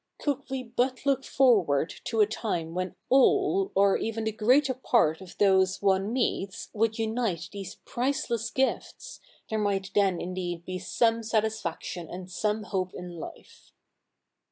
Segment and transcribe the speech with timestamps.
[0.17, 5.21] Could we but look forward to a time when all or even the greater part
[5.21, 9.19] of those one meets would unite these price less gifts,
[9.51, 13.73] there might then indeed be some satisfaction and some hope in life.'